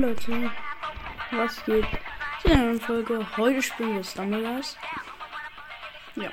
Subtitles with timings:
[0.00, 0.48] Leute,
[1.32, 1.84] was geht?
[2.42, 3.26] Zu einer neuen Folge.
[3.36, 4.76] Heute spielen wir Stumbleguys.
[6.14, 6.30] Ja.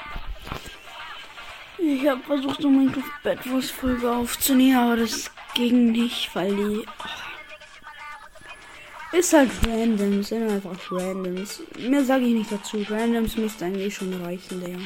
[1.79, 6.85] Ich habe versucht, um Minecraft Bad Wars Folge aufzunehmen, aber das ging nicht, weil die.
[6.85, 7.09] Oh,
[9.17, 11.63] ist halt random, sind einfach randoms.
[11.79, 12.85] Mehr sage ich nicht dazu.
[12.87, 14.77] Randoms müsste eigentlich schon reichen, der.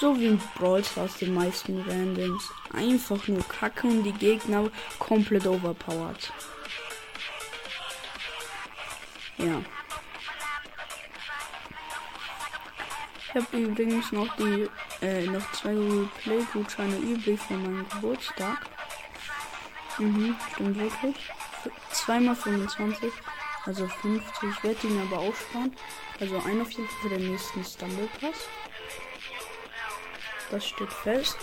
[0.00, 2.50] So wie in Brawl Stars die meisten Randoms.
[2.72, 4.68] Einfach nur kacke und die Gegner
[4.98, 6.32] komplett overpowered.
[9.46, 9.62] Ja.
[13.28, 14.68] Ich habe übrigens noch die
[15.02, 15.74] äh, noch zwei
[16.20, 18.66] Play Gutscheine übrig von meinem Geburtstag.
[19.98, 21.16] Mhm, stimmt wirklich.
[21.92, 23.12] Zweimal 25,
[23.66, 24.50] also 50.
[24.50, 25.76] Ich werde ihn aber aufsparen.
[26.18, 28.48] Also ein auf jeden Fall für den nächsten Stumble Pass.
[30.50, 31.36] Das steht fest.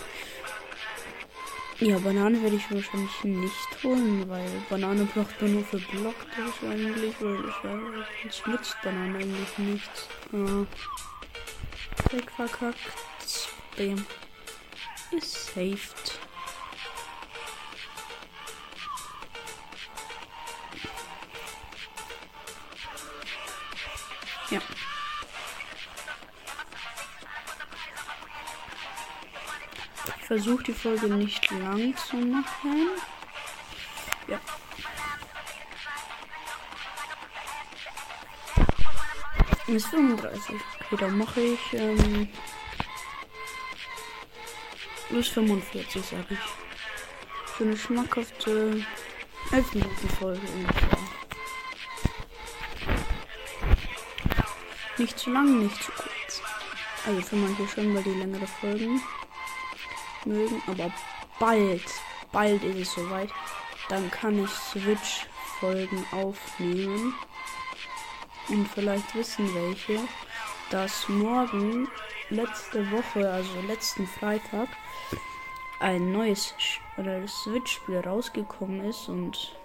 [1.83, 6.69] Ja, Banane werde ich wahrscheinlich nicht holen, weil Banane braucht man nur für Block das
[6.69, 7.43] eigentlich, weil
[8.23, 10.07] ich es nützt Banane eigentlich nichts.
[10.31, 10.65] Ja.
[12.09, 12.77] Weg verkackt.
[13.75, 14.05] Bam.
[15.11, 16.19] Ist saved.
[24.51, 24.61] Ja.
[30.33, 32.89] Versuche die Folge nicht lang zu machen.
[34.27, 34.39] Ja.
[39.67, 40.55] Ist 35.
[40.79, 42.27] Okay, dann mache ich ähm,
[45.11, 47.51] bis 45, sage ich.
[47.51, 48.83] Für eine schmackhafte
[49.51, 50.97] 11 Minuten Folge ungefähr.
[54.97, 56.41] Nicht zu lang, nicht zu kurz.
[57.05, 58.99] Also für manche schon, weil die längere Folgen
[60.25, 60.61] mögen.
[60.67, 60.91] Aber
[61.39, 61.83] bald,
[62.31, 63.29] bald ist es soweit.
[63.89, 67.13] Dann kann ich Switch-Folgen aufnehmen.
[68.49, 69.99] Und vielleicht wissen welche,
[70.69, 71.87] dass morgen,
[72.29, 74.67] letzte Woche, also letzten Freitag,
[75.79, 76.53] ein neues
[77.27, 79.07] Switch-Spiel rausgekommen ist.
[79.07, 79.55] Und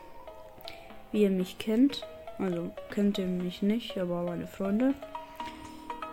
[1.13, 2.07] wie ihr mich kennt,
[2.39, 4.95] also kennt ihr mich nicht, aber meine Freunde,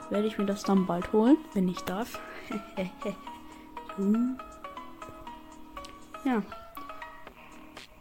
[0.09, 2.19] werde ich mir das dann bald holen, wenn ich darf.
[6.25, 6.43] Ja.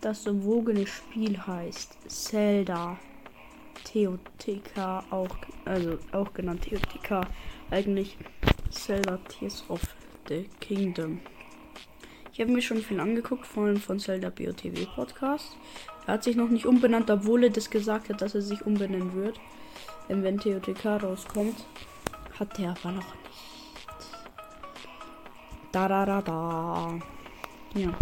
[0.01, 2.99] Das umwogene Spiel heißt Zelda
[3.85, 7.27] TOTK, auch, also auch genannt TOTK,
[7.71, 8.19] eigentlich
[8.71, 9.81] Zelda Tears of
[10.29, 11.21] the Kingdom.
[12.33, 15.57] Ich habe mir schon viel angeguckt, vor allem von Zelda BOTW Podcast.
[16.07, 19.15] Er hat sich noch nicht umbenannt, obwohl er das gesagt hat, dass er sich umbenennen
[19.15, 19.39] wird.
[20.09, 21.65] Wenn TOTK rauskommt,
[22.39, 23.15] hat er aber noch
[25.75, 26.99] da da da da.
[27.75, 27.93] Ja.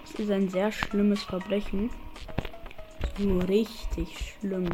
[0.00, 1.90] Das ist ein sehr schlimmes Verbrechen.
[3.18, 4.68] So richtig schlimm.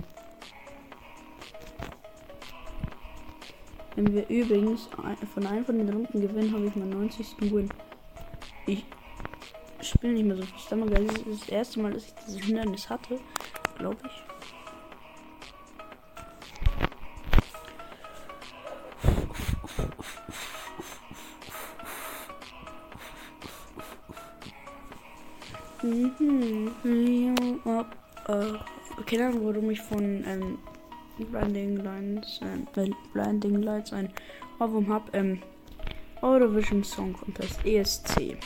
[3.96, 4.88] Wenn wir übrigens
[5.34, 7.52] von einem von den Runden gewinnen, habe ich meinen 90.
[7.52, 7.70] Win.
[8.66, 8.84] Ich
[9.80, 13.18] spiele nicht mehr so viel Das ist das erste Mal, dass ich dieses Hindernis hatte,
[13.78, 14.29] glaube ich.
[26.20, 26.70] Mhm.
[28.98, 30.58] Okay, dann warum ich von ähm,
[31.18, 34.12] Blinding Lines, äh, Blinding Lights ein
[34.58, 35.10] Ohrwurm habe.
[35.14, 35.42] Ähm,
[36.22, 38.36] Eurovision Song Contest, ESC.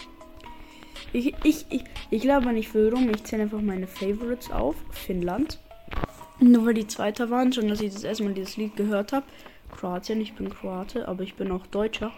[1.12, 3.10] Ich, ich, ich, ich glaube nicht warum.
[3.10, 4.76] Ich zähle einfach meine Favorites auf.
[4.90, 5.58] Finnland.
[6.40, 9.26] Nur weil die Zweiter waren, schon dass ich das erste Mal dieses Lied gehört habe.
[9.72, 12.12] Kroatien, ich bin Kroate, aber ich bin auch Deutscher.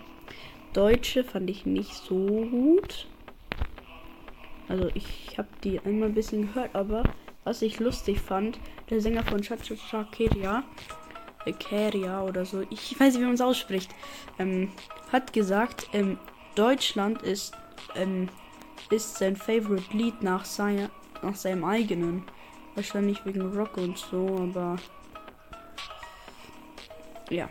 [0.73, 2.17] Deutsche fand ich nicht so
[2.51, 3.07] gut.
[4.69, 7.05] Also ich habe die einmal ein bisschen gehört, aber
[7.45, 8.59] was ich lustig fand,
[8.91, 10.65] der Sänger von Chachacha Keria,
[11.45, 13.95] äh, Keria oder so, ich weiß nicht, wie man es ausspricht,
[14.39, 14.73] ähm,
[15.13, 16.19] hat gesagt, ähm,
[16.57, 17.55] Deutschland ist,
[17.95, 18.29] ähm,
[18.91, 20.89] ist sein Favorite Lied nach, sein,
[21.23, 22.25] nach seinem eigenen.
[22.75, 24.77] Wahrscheinlich wegen Rock und so, aber
[27.31, 27.49] ja.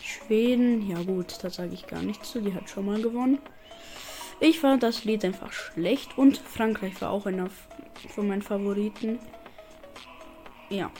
[0.00, 3.38] Schweden, ja gut, da sage ich gar nichts zu, die hat schon mal gewonnen.
[4.44, 7.48] Ich fand das Lied einfach schlecht und Frankreich war auch einer
[8.14, 9.18] von meinen Favoriten.
[10.68, 10.90] Ja.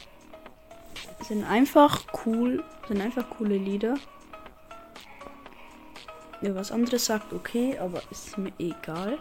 [1.21, 3.97] Sind einfach cool, sind einfach coole Lieder.
[6.41, 9.19] Wer was anderes sagt, okay, aber ist mir egal.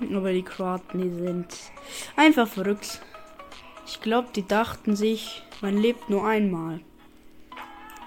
[0.14, 1.54] Aber die Kroaten, die sind
[2.16, 3.02] einfach verrückt.
[3.86, 6.80] Ich glaube, die dachten sich, man lebt nur einmal.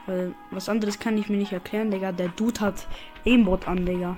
[0.07, 2.11] Weil was anderes kann ich mir nicht erklären, Digga.
[2.11, 2.87] Der Dude hat
[3.25, 4.17] Aimbot an, Digga.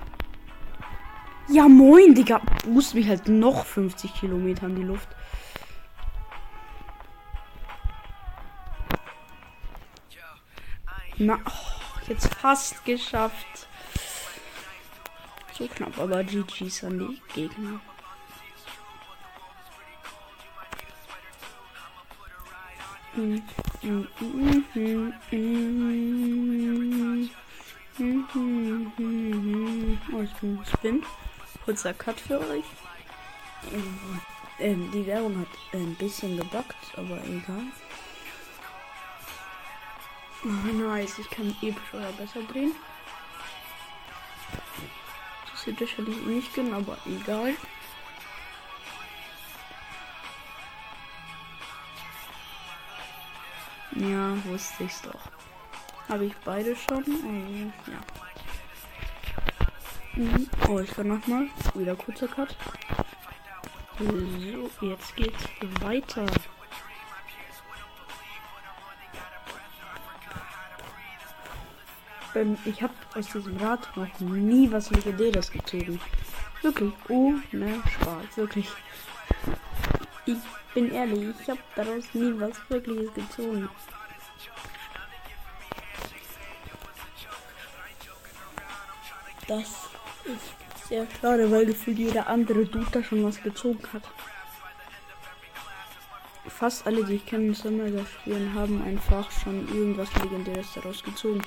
[1.48, 2.42] Ja, moin, Digga.
[2.66, 5.08] Boost mich halt noch 50 Kilometer in die Luft.
[11.18, 13.68] Na, oh, jetzt fast geschafft.
[15.54, 17.80] So knapp, aber GG's an die Gegner.
[23.16, 23.42] Mm,
[23.82, 24.08] mm,
[24.74, 25.14] mm,
[27.98, 28.02] oh,
[30.22, 31.04] ich bin Spin.
[31.64, 32.66] Kurzer Cut für euch.
[34.60, 37.64] Ähm, die Werbung hat ein bisschen gebackt, aber egal.
[40.44, 42.74] Oh, nice, ich kann episch oder besser drehen.
[45.52, 47.56] Das hätte ich nicht gönnen, aber egal.
[53.92, 55.32] Ja, wusste ich's doch.
[56.08, 56.98] Habe ich beide schon?
[56.98, 58.00] Also, ja.
[60.16, 60.50] Mhm.
[60.70, 61.48] Oh, ich kann nochmal.
[61.74, 62.56] Wieder kurzer Cut.
[64.00, 65.44] So, jetzt geht's
[65.82, 66.26] weiter.
[72.36, 76.00] Ähm, ich habe aus diesem Rad noch nie was Legendäres gezogen.
[76.62, 76.94] Wirklich.
[77.10, 78.38] Oh, ne, Spaß.
[78.38, 78.70] Wirklich.
[80.26, 80.38] Ich
[80.74, 83.70] bin ehrlich, ich habe daraus nie was Wirkliches gezogen.
[89.48, 89.68] Das
[90.26, 94.04] ist sehr schade, weil gefühlt jeder andere Dude da schon was gezogen hat.
[96.48, 101.42] Fast alle, die ich kenne, Summer spielen, haben einfach schon irgendwas Legendäres daraus gezogen.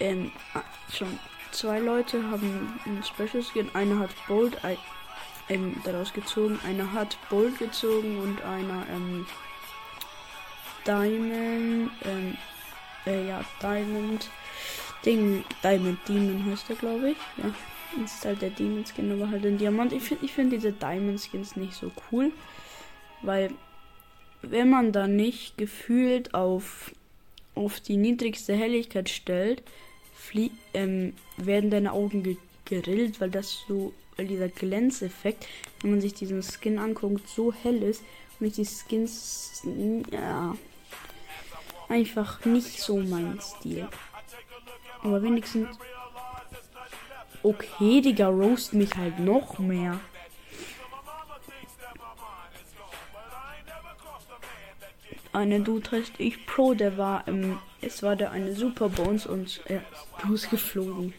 [0.00, 0.62] Ähm, ah,
[0.92, 1.18] schon
[1.50, 3.70] zwei Leute haben ein Special Skin.
[3.74, 4.10] Einer hat
[4.62, 4.76] ein,
[5.48, 6.58] ähm, daraus gezogen.
[6.66, 9.26] Einer hat Bold gezogen und einer ähm,
[10.86, 11.90] Diamond.
[12.04, 12.36] Ähm,
[13.06, 14.30] äh, ja, Diamond.
[15.04, 17.16] Ding, Diamond Demon heißt er, glaube ich.
[17.38, 19.92] Ja, ist halt der Demon Skin, aber halt ein Diamant.
[19.92, 22.32] Ich finde ich find diese Diamond Skins nicht so cool,
[23.22, 23.50] weil
[24.42, 26.92] wenn man da nicht gefühlt auf,
[27.54, 29.62] auf die niedrigste Helligkeit stellt,
[30.14, 32.36] flie ähm, werden deine Augen ge
[32.66, 35.48] gerillt, weil das so, weil dieser Glänzeffekt,
[35.80, 38.04] wenn man sich diesen Skin anguckt, so hell ist
[38.38, 39.62] und die Skins,
[40.12, 40.56] ja,
[41.88, 43.88] einfach nicht so mein Stil.
[45.02, 45.68] Aber wenigstens.
[47.42, 49.98] Okay, Digga, roast mich halt noch mehr.
[55.32, 57.58] Eine Dude heißt ich Pro, der war im.
[57.80, 61.14] Es war der eine Super Bones und er ist losgeflogen.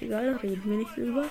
[0.00, 1.26] Egal, reden wir nicht drüber.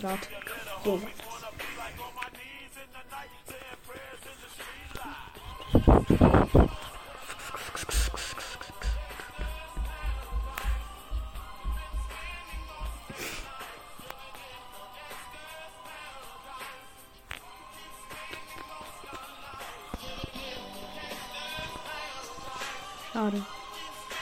[0.00, 0.28] Draht.
[0.84, 1.00] So.
[5.86, 6.02] Schade.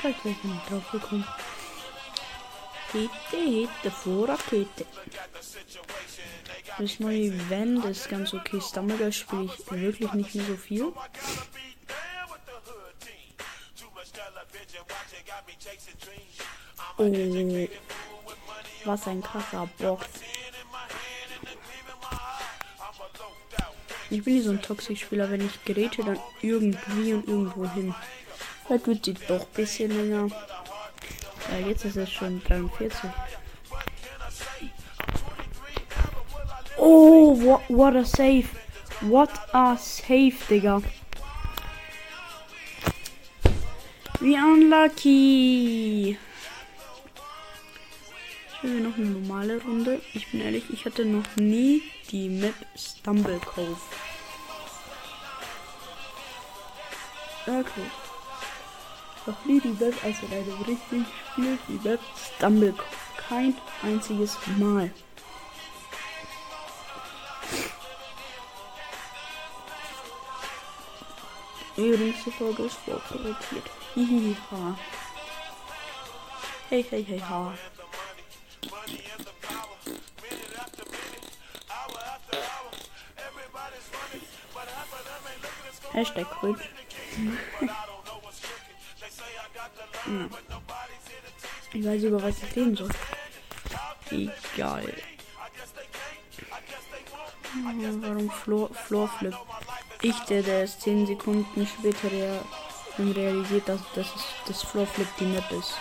[0.00, 1.26] Vielleicht wäre ich nicht drauf gekommen.
[2.92, 4.86] Hete, Hete, vor Rakete.
[6.78, 8.60] Das neue Event ist ganz okay.
[8.60, 10.92] Stumbledore spiele ich wirklich nicht mehr so viel.
[16.96, 17.68] Oh,
[18.84, 20.06] was ein krasser Box.
[24.10, 27.94] Ich bin nicht so ein Toxic-Spieler, wenn ich geräte, dann irgendwie und irgendwo hin.
[28.68, 30.30] Das wird sie doch ein bisschen länger.
[31.50, 33.10] Ja, jetzt ist es schon 43.
[36.76, 38.48] Oh, what, what a save.
[39.00, 40.82] What a save, Digga.
[44.20, 46.16] Wie unlucky.
[48.52, 50.00] Ich will noch eine normale Runde.
[50.14, 53.76] Ich bin ehrlich, ich hatte noch nie die Map Stumble Cove.
[57.46, 57.90] Okay
[59.26, 62.74] noch nie die Map als in einem richtigen Spiel die Map Stumble
[63.28, 64.90] kein einziges Mal.
[71.76, 73.70] Übrigens die Folge ist vorproduziert.
[73.94, 74.76] Hihiha.
[76.68, 77.54] Hey, hey, hey, ha.
[85.92, 86.56] Hashtag Quit.
[87.60, 87.68] Ja.
[91.72, 92.88] Ich weiß über was ich reden soll.
[94.10, 94.94] Egal.
[98.00, 99.34] Warum Floor, Floor Flip?
[100.02, 102.40] Ich, der, der erst 10 Sekunden später der
[102.98, 105.74] realisiert, dass, dass es, das Floorflip die Map ist.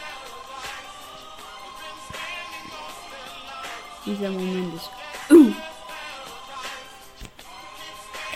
[4.05, 4.89] Dieser Moment ist.
[5.29, 5.53] Uh.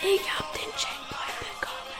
[0.02, 1.92] Ich hab den Checkpoint bekommen.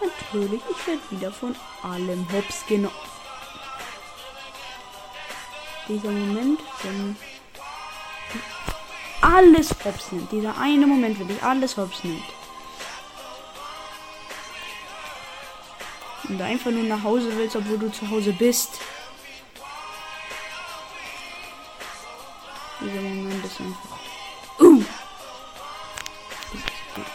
[0.00, 2.94] Natürlich, ich werde wieder von allem hops genommen.
[5.86, 7.16] Dieser Moment, wenn
[9.20, 10.32] alles hops nimmt.
[10.32, 12.24] Dieser eine Moment, wenn ich alles hops nimmt.
[16.28, 18.80] Und einfach nur nach Hause willst, obwohl du zu Hause bist.
[22.80, 23.98] Dieser Moment ist einfach.
[24.60, 24.82] Uh!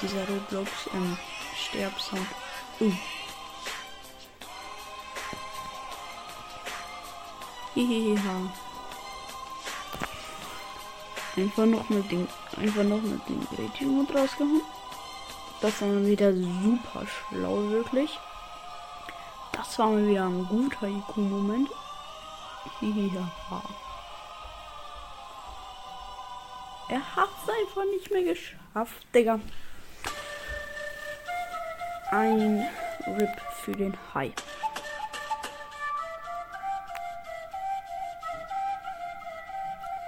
[0.02, 1.18] Dieser Roblox ähm,
[1.56, 2.28] Sterbsound.
[2.80, 2.92] Uh.
[7.76, 8.54] Hihiha.
[11.36, 12.28] Einfach noch mit dem,
[12.58, 14.62] einfach noch mit dem Gretchen-Mode rausgehauen.
[15.62, 18.20] Das war wieder super schlau, wirklich.
[19.66, 21.70] Das war mal wieder ein guter IQ-Moment.
[22.82, 23.62] Ja.
[26.90, 29.40] Er hat es einfach nicht mehr geschafft, Digga.
[32.12, 32.68] Ein
[33.08, 34.34] RIP für den Hai.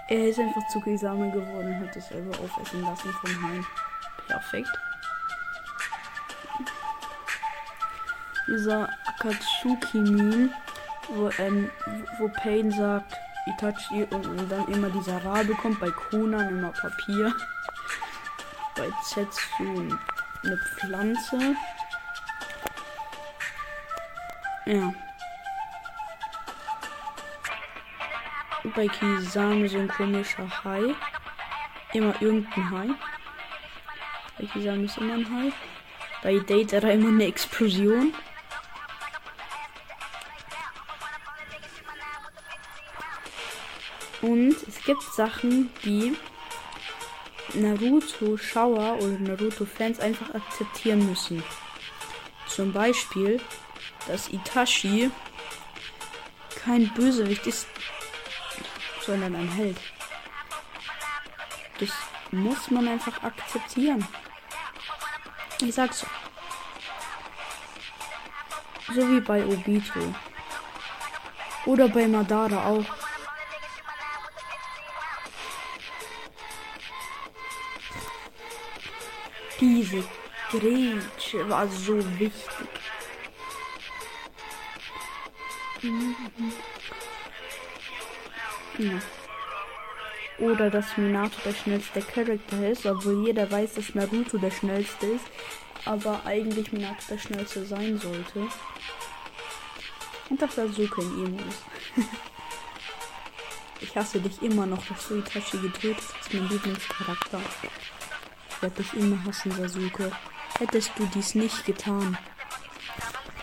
[0.09, 3.65] Er ist einfach zu Kisame geworden und hat es selber aufessen lassen vom Hain.
[4.27, 4.69] Perfekt.
[8.47, 8.84] Dieser
[9.25, 10.50] Akatsuki-Meme,
[11.10, 11.70] wo, ähm,
[12.20, 13.15] wo Pain sagt,
[13.48, 17.34] Itachi und, und dann immer dieser Rabe kommt, bei Konan immer Papier.
[18.75, 19.88] Bei Zetsu
[20.44, 21.55] eine Pflanze.
[24.65, 24.94] Ja.
[28.75, 30.94] bei Kisame so ein komischer Hai.
[31.94, 32.88] Immer irgendein Hai.
[34.38, 35.51] Bei Kisame ist immer ein Hai.
[36.22, 38.13] Bei Data immer eine Explosion.
[44.85, 46.15] Und es gibt Sachen, die
[47.53, 51.43] Naruto-Schauer oder Naruto-Fans einfach akzeptieren müssen.
[52.47, 53.41] Zum Beispiel,
[54.07, 55.09] dass Itachi
[56.63, 57.67] kein Bösewicht ist,
[59.01, 59.77] sondern ein Held.
[61.79, 61.89] Das
[62.31, 64.05] muss man einfach akzeptieren.
[65.61, 66.05] Ich sag's.
[68.93, 70.13] So wie bei Obito.
[71.65, 73.04] Oder bei Madara auch.
[79.95, 80.07] Diese
[80.51, 82.67] Grätsche war so wichtig.
[85.81, 86.15] Mhm.
[88.77, 88.99] Ja.
[90.37, 95.25] Oder dass Minato der schnellste Charakter ist, obwohl jeder weiß, dass Naruto der schnellste ist,
[95.85, 98.47] aber eigentlich Minato der schnellste sein sollte.
[100.29, 101.63] Und dass Sasuke in Emo ist.
[103.81, 107.39] ich hasse dich immer noch, dass du Itachi getötet hast, mein Lieblingscharakter.
[108.55, 110.12] Ich werde dich immer hassen, Sasuke.
[110.59, 112.17] Hättest du dies nicht getan,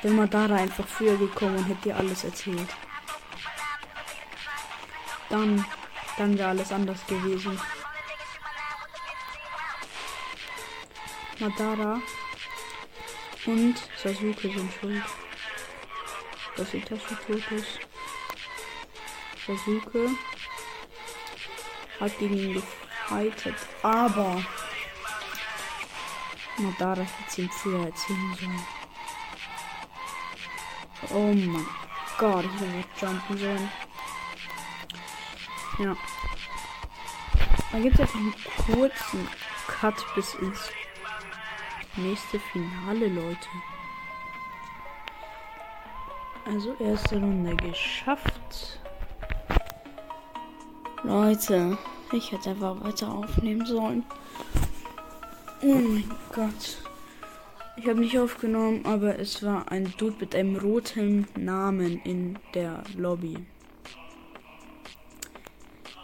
[0.01, 2.69] wäre Madara einfach früher gekommen und hätte dir alles erzählt
[5.33, 5.65] dann,
[6.19, 7.59] dann wäre alles anders gewesen.
[11.39, 12.01] Madara
[13.47, 15.03] und Sasuke sind schuld.
[16.57, 17.81] Dass Itachi tot ist.
[19.47, 20.11] Sasuke
[21.99, 24.45] hat gegen ihn gefightet, aber
[26.63, 28.61] Madara hätte es ihm früher erzählen sollen.
[31.11, 31.67] Oh mein
[32.19, 33.69] Gott, ich will jumpen sollen.
[35.79, 35.97] Ja.
[37.73, 38.35] Da gibt es jetzt einen
[38.67, 39.29] kurzen
[39.67, 40.71] Cut bis ins
[41.97, 43.49] nächste Finale, Leute.
[46.45, 48.81] Also erste Runde geschafft.
[51.03, 51.79] Leute,
[52.13, 54.05] ich hätte einfach weiter aufnehmen sollen.
[55.65, 56.79] Oh mein Gott.
[57.77, 62.83] Ich habe nicht aufgenommen, aber es war ein Dude mit einem roten Namen in der
[62.97, 63.37] Lobby.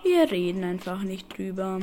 [0.05, 1.81] Wir reden einfach nicht drüber.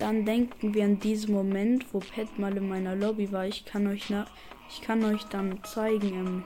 [0.00, 3.46] Dann denken wir an diesen Moment, wo Pet mal in meiner Lobby war.
[3.46, 4.28] Ich kann euch nach,
[4.68, 6.08] ich kann euch dann zeigen.
[6.08, 6.44] Ähm,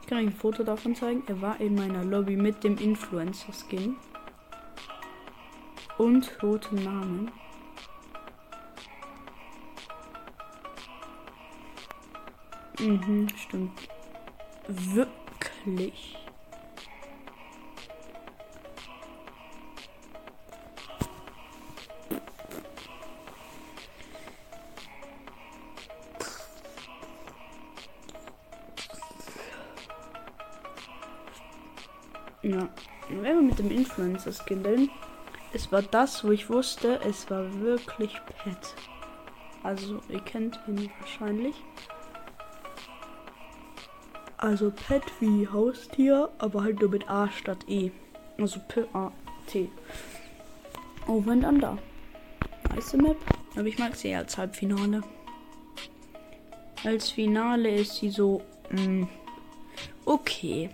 [0.00, 1.24] ich kann euch ein Foto davon zeigen.
[1.26, 3.96] Er war in meiner Lobby mit dem Influencer-Skin
[5.98, 7.32] und roten Namen.
[12.80, 13.88] Mhm, stimmt.
[14.66, 16.18] Wirklich.
[32.42, 32.68] Ja,
[33.08, 34.90] wenn wir mit dem Influencer-Skin
[35.54, 38.74] es war das, wo ich wusste, es war wirklich Pet.
[39.62, 41.54] Also, ihr kennt ihn wahrscheinlich.
[44.44, 47.90] Also Pet wie Haustier, aber halt nur mit A statt E.
[48.36, 49.70] Also P-A-T.
[51.06, 51.78] Oh, wenn dann da.
[52.68, 53.16] Nice Map.
[53.56, 55.00] Aber ich mag sie eher als Halbfinale.
[56.84, 58.42] Als Finale ist sie so.
[58.68, 59.08] Mh, mm,
[60.04, 60.68] okay.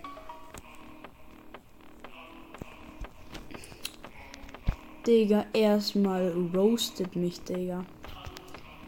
[5.07, 7.85] Digga, erstmal roastet mich, Digga.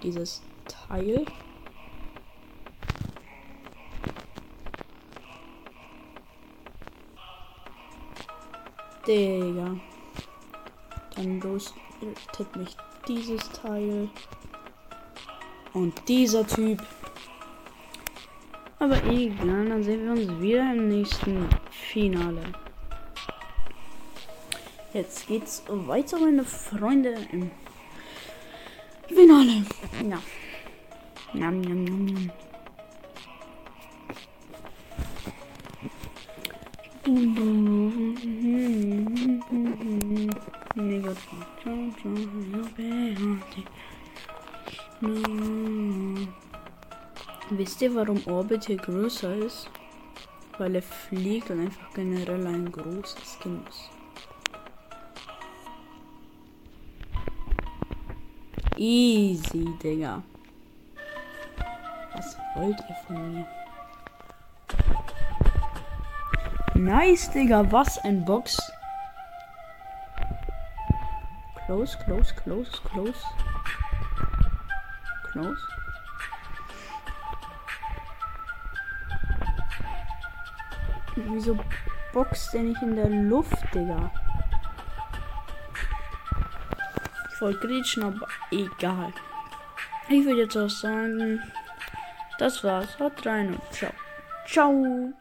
[0.04, 1.26] Dieses Teil.
[9.08, 9.76] Digga.
[11.16, 12.76] Dann roastet mich
[13.08, 14.10] dieses Teil.
[15.74, 16.82] Und dieser Typ.
[18.80, 22.44] Aber egal, dann sehen wir uns wieder im nächsten Finale.
[24.94, 27.50] Jetzt geht's weiter, meine Freunde, im
[29.08, 29.66] Finale.
[30.08, 30.22] Ja.
[31.34, 32.32] Nam, nam, nam, nam.
[47.50, 49.70] Wisst ihr, warum Orbit hier größer ist?
[50.58, 53.90] Weil er fliegt und einfach generell ein großes Kind ist.
[58.78, 60.24] Easy, Digga.
[62.14, 63.48] Was wollt ihr von mir?
[66.76, 67.72] Nice, Digga.
[67.72, 68.58] Was ein Box.
[71.74, 73.24] Close, close, close, close.
[75.32, 75.58] Close.
[81.16, 81.58] Wieso
[82.14, 84.12] boxt der nicht in der Luft, Digga?
[87.40, 89.12] voll grätschen, aber egal.
[90.10, 91.42] Ich würde jetzt auch sagen,
[92.38, 93.00] das war's.
[93.00, 93.92] Haut rein und ciao.
[94.46, 95.14] Ciao.